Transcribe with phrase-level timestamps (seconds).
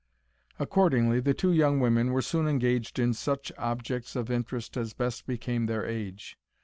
[0.57, 5.27] Accordingly, the two young women were soon engaged in such objects of interest as best
[5.27, 6.39] became their age.